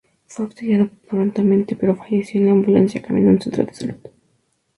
Fue 0.25 0.45
auxiliado 0.45 0.89
prontamente, 1.07 1.75
pero 1.75 1.95
falleció 1.95 2.39
en 2.39 2.47
la 2.47 2.53
ambulancia, 2.53 3.03
camino 3.03 3.29
a 3.29 3.33
un 3.33 3.39
centro 3.41 3.63
de 3.65 3.73
salud. 3.75 3.95